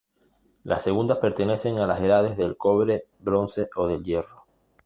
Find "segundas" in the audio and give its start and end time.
0.81-1.19